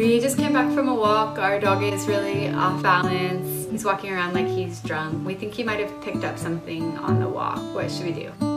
We 0.00 0.18
just 0.18 0.38
came 0.38 0.54
back 0.54 0.72
from 0.72 0.88
a 0.88 0.94
walk. 0.94 1.38
Our 1.38 1.60
dog 1.60 1.82
is 1.82 2.08
really 2.08 2.48
off 2.48 2.82
balance. 2.82 3.70
He's 3.70 3.84
walking 3.84 4.10
around 4.10 4.32
like 4.32 4.46
he's 4.46 4.80
drunk. 4.80 5.26
We 5.26 5.34
think 5.34 5.52
he 5.52 5.62
might 5.62 5.78
have 5.78 6.00
picked 6.00 6.24
up 6.24 6.38
something 6.38 6.96
on 6.96 7.20
the 7.20 7.28
walk. 7.28 7.58
What 7.74 7.90
should 7.90 8.06
we 8.06 8.12
do? 8.12 8.49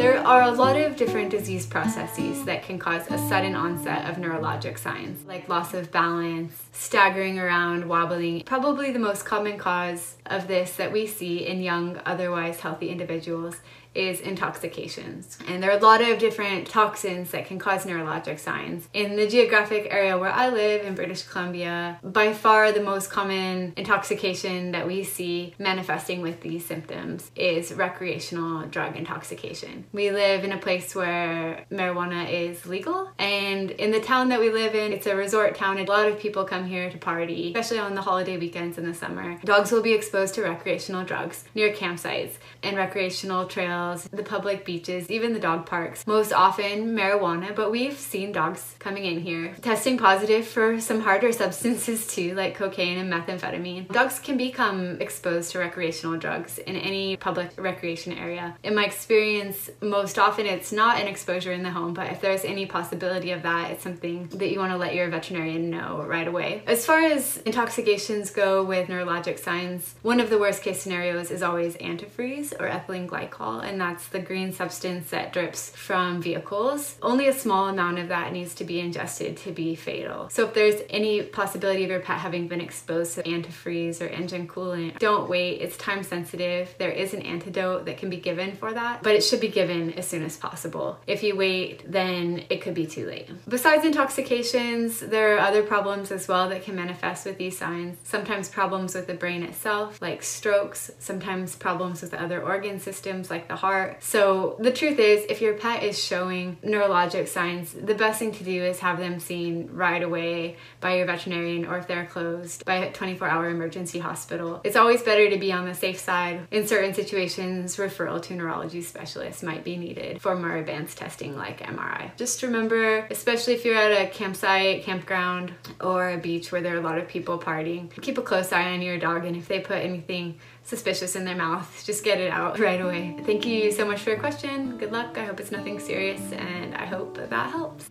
There 0.00 0.18
are 0.18 0.44
a 0.44 0.50
lot 0.50 0.76
of 0.76 0.96
different 0.96 1.28
disease 1.28 1.66
processes 1.66 2.42
that 2.46 2.62
can 2.62 2.78
cause 2.78 3.06
a 3.10 3.18
sudden 3.18 3.54
onset 3.54 4.08
of 4.08 4.16
neurologic 4.16 4.78
signs, 4.78 5.22
like 5.26 5.46
loss 5.46 5.74
of 5.74 5.92
balance, 5.92 6.54
staggering 6.72 7.38
around, 7.38 7.86
wobbling. 7.86 8.44
Probably 8.44 8.92
the 8.92 8.98
most 8.98 9.26
common 9.26 9.58
cause 9.58 10.16
of 10.24 10.48
this 10.48 10.72
that 10.76 10.90
we 10.90 11.06
see 11.06 11.46
in 11.46 11.60
young, 11.60 12.00
otherwise 12.06 12.60
healthy 12.60 12.88
individuals 12.88 13.56
is 13.94 14.20
intoxications. 14.20 15.36
And 15.48 15.62
there 15.62 15.70
are 15.70 15.78
a 15.78 15.82
lot 15.82 16.00
of 16.00 16.18
different 16.18 16.68
toxins 16.68 17.32
that 17.32 17.46
can 17.46 17.58
cause 17.58 17.84
neurologic 17.84 18.38
signs. 18.38 18.88
In 18.92 19.16
the 19.16 19.26
geographic 19.26 19.88
area 19.90 20.16
where 20.16 20.30
I 20.30 20.48
live 20.48 20.84
in 20.84 20.94
British 20.94 21.22
Columbia, 21.22 21.98
by 22.02 22.32
far 22.32 22.72
the 22.72 22.82
most 22.82 23.10
common 23.10 23.72
intoxication 23.76 24.72
that 24.72 24.86
we 24.86 25.02
see 25.02 25.54
manifesting 25.58 26.22
with 26.22 26.40
these 26.40 26.64
symptoms 26.64 27.30
is 27.34 27.72
recreational 27.72 28.66
drug 28.66 28.96
intoxication. 28.96 29.86
We 29.92 30.12
live 30.12 30.44
in 30.44 30.52
a 30.52 30.58
place 30.58 30.94
where 30.94 31.66
marijuana 31.70 32.30
is 32.30 32.64
legal, 32.64 33.10
and 33.18 33.72
in 33.72 33.90
the 33.90 34.00
town 34.00 34.28
that 34.28 34.38
we 34.38 34.50
live 34.50 34.76
in, 34.76 34.92
it's 34.92 35.06
a 35.08 35.16
resort 35.16 35.56
town. 35.56 35.78
And 35.78 35.88
a 35.88 35.90
lot 35.90 36.06
of 36.06 36.20
people 36.20 36.44
come 36.44 36.64
here 36.64 36.88
to 36.88 36.96
party, 36.96 37.48
especially 37.48 37.80
on 37.80 37.96
the 37.96 38.02
holiday 38.02 38.36
weekends 38.36 38.78
in 38.78 38.86
the 38.86 38.94
summer. 38.94 39.38
Dogs 39.44 39.72
will 39.72 39.82
be 39.82 39.92
exposed 39.92 40.34
to 40.34 40.42
recreational 40.42 41.04
drugs 41.04 41.44
near 41.56 41.72
campsites 41.72 42.34
and 42.62 42.76
recreational 42.76 43.46
trails, 43.46 44.04
the 44.12 44.22
public 44.22 44.64
beaches, 44.64 45.10
even 45.10 45.32
the 45.32 45.40
dog 45.40 45.66
parks. 45.66 46.06
Most 46.06 46.32
often 46.32 46.94
marijuana, 46.94 47.54
but 47.54 47.72
we've 47.72 47.98
seen 47.98 48.30
dogs 48.30 48.76
coming 48.78 49.04
in 49.04 49.20
here 49.20 49.54
testing 49.60 49.98
positive 49.98 50.46
for 50.46 50.80
some 50.80 51.00
harder 51.00 51.32
substances 51.42 52.06
too, 52.06 52.34
like 52.34 52.54
cocaine 52.54 52.98
and 52.98 53.12
methamphetamine. 53.12 53.88
Dogs 53.88 54.20
can 54.20 54.36
become 54.36 55.00
exposed 55.00 55.50
to 55.50 55.58
recreational 55.58 56.16
drugs 56.16 56.58
in 56.58 56.76
any 56.76 57.16
public 57.16 57.50
recreation 57.56 58.12
area. 58.12 58.56
In 58.62 58.76
my 58.76 58.84
experience, 58.84 59.68
most 59.82 60.18
often 60.18 60.46
it's 60.46 60.72
not 60.72 61.00
an 61.00 61.06
exposure 61.06 61.52
in 61.52 61.62
the 61.62 61.70
home, 61.70 61.94
but 61.94 62.12
if 62.12 62.20
there's 62.20 62.44
any 62.44 62.66
possibility 62.66 63.30
of 63.30 63.42
that, 63.42 63.70
it's 63.70 63.82
something 63.82 64.28
that 64.28 64.50
you 64.50 64.58
want 64.58 64.72
to 64.72 64.78
let 64.78 64.94
your 64.94 65.08
veterinarian 65.08 65.70
know 65.70 66.04
right 66.06 66.28
away. 66.28 66.62
As 66.66 66.84
far 66.84 67.00
as 67.00 67.38
intoxications 67.38 68.30
go 68.30 68.62
with 68.62 68.88
neurologic 68.88 69.38
signs, 69.38 69.94
one 70.02 70.20
of 70.20 70.30
the 70.30 70.38
worst 70.38 70.62
case 70.62 70.82
scenarios 70.82 71.30
is 71.30 71.42
always 71.42 71.76
antifreeze 71.76 72.52
or 72.60 72.68
ethylene 72.68 73.06
glycol 73.06 73.64
and 73.64 73.80
that's 73.80 74.08
the 74.08 74.18
green 74.18 74.52
substance 74.52 75.10
that 75.10 75.32
drips 75.32 75.70
from 75.70 76.20
vehicles. 76.20 76.96
Only 77.02 77.28
a 77.28 77.32
small 77.32 77.68
amount 77.68 77.98
of 77.98 78.08
that 78.08 78.32
needs 78.32 78.54
to 78.56 78.64
be 78.64 78.80
ingested 78.80 79.36
to 79.38 79.52
be 79.52 79.74
fatal. 79.74 80.28
So 80.30 80.46
if 80.46 80.54
there's 80.54 80.82
any 80.90 81.22
possibility 81.22 81.84
of 81.84 81.90
your 81.90 82.00
pet 82.00 82.18
having 82.18 82.48
been 82.48 82.60
exposed 82.60 83.14
to 83.14 83.22
antifreeze 83.22 84.00
or 84.00 84.08
engine 84.08 84.46
coolant, 84.46 84.98
don't 84.98 85.28
wait. 85.28 85.60
It's 85.60 85.76
time 85.76 86.02
sensitive. 86.02 86.74
There 86.78 86.90
is 86.90 87.14
an 87.14 87.22
antidote 87.22 87.86
that 87.86 87.98
can 87.98 88.10
be 88.10 88.18
given 88.18 88.56
for 88.56 88.72
that, 88.72 89.02
but 89.02 89.14
it 89.14 89.24
should 89.24 89.40
be 89.40 89.48
given 89.48 89.69
as 89.70 90.06
soon 90.06 90.24
as 90.24 90.36
possible. 90.36 90.98
If 91.06 91.22
you 91.22 91.36
wait, 91.36 91.90
then 91.90 92.44
it 92.50 92.60
could 92.60 92.74
be 92.74 92.86
too 92.86 93.06
late. 93.06 93.28
Besides 93.48 93.84
intoxications, 93.84 95.00
there 95.00 95.36
are 95.36 95.40
other 95.40 95.62
problems 95.62 96.10
as 96.10 96.26
well 96.28 96.48
that 96.48 96.62
can 96.62 96.76
manifest 96.76 97.26
with 97.26 97.38
these 97.38 97.56
signs. 97.56 97.96
Sometimes 98.04 98.48
problems 98.48 98.94
with 98.94 99.06
the 99.06 99.14
brain 99.14 99.42
itself, 99.42 100.00
like 100.02 100.22
strokes, 100.22 100.90
sometimes 100.98 101.56
problems 101.56 102.02
with 102.02 102.10
the 102.10 102.22
other 102.22 102.42
organ 102.42 102.80
systems 102.80 103.30
like 103.30 103.48
the 103.48 103.56
heart. 103.56 104.02
So 104.02 104.56
the 104.58 104.72
truth 104.72 104.98
is, 104.98 105.24
if 105.28 105.40
your 105.40 105.54
pet 105.54 105.82
is 105.82 106.02
showing 106.02 106.56
neurologic 106.64 107.28
signs, 107.28 107.72
the 107.72 107.94
best 107.94 108.18
thing 108.18 108.32
to 108.32 108.44
do 108.44 108.64
is 108.64 108.80
have 108.80 108.98
them 108.98 109.20
seen 109.20 109.68
right 109.72 110.02
away 110.02 110.56
by 110.80 110.96
your 110.96 111.06
veterinarian 111.06 111.66
or 111.66 111.78
if 111.78 111.86
they're 111.86 112.06
closed 112.06 112.64
by 112.64 112.76
a 112.76 112.92
24 112.92 113.28
hour 113.28 113.48
emergency 113.48 113.98
hospital. 113.98 114.60
It's 114.64 114.76
always 114.76 115.02
better 115.02 115.30
to 115.30 115.38
be 115.38 115.52
on 115.52 115.66
the 115.66 115.74
safe 115.74 115.98
side. 115.98 116.46
In 116.50 116.66
certain 116.66 116.94
situations, 116.94 117.76
referral 117.76 118.22
to 118.22 118.34
neurology 118.34 118.82
specialists 118.82 119.42
might 119.50 119.64
be 119.64 119.76
needed 119.76 120.22
for 120.22 120.36
more 120.36 120.56
advanced 120.56 120.96
testing 120.96 121.36
like 121.36 121.58
MRI. 121.60 122.14
Just 122.16 122.42
remember, 122.42 122.98
especially 123.10 123.54
if 123.54 123.64
you're 123.64 123.74
at 123.74 123.90
a 123.90 124.08
campsite, 124.08 124.84
campground, 124.84 125.52
or 125.80 126.10
a 126.10 126.18
beach 126.18 126.52
where 126.52 126.60
there 126.60 126.74
are 126.76 126.78
a 126.78 126.82
lot 126.90 126.98
of 126.98 127.08
people 127.08 127.36
partying, 127.36 127.90
keep 128.00 128.16
a 128.16 128.22
close 128.22 128.52
eye 128.52 128.70
on 128.70 128.80
your 128.80 128.98
dog 128.98 129.24
and 129.24 129.36
if 129.36 129.48
they 129.48 129.58
put 129.58 129.78
anything 129.78 130.38
suspicious 130.62 131.16
in 131.16 131.24
their 131.24 131.34
mouth, 131.34 131.82
just 131.84 132.04
get 132.04 132.20
it 132.20 132.30
out 132.30 132.60
right 132.60 132.80
away. 132.80 133.16
Thank 133.24 133.44
you 133.44 133.72
so 133.72 133.84
much 133.84 134.00
for 134.00 134.10
your 134.10 134.20
question. 134.20 134.78
Good 134.78 134.92
luck. 134.92 135.18
I 135.18 135.24
hope 135.24 135.40
it's 135.40 135.50
nothing 135.50 135.80
serious 135.80 136.20
and 136.32 136.74
I 136.76 136.86
hope 136.86 137.16
that, 137.16 137.50
helps. 137.50 137.90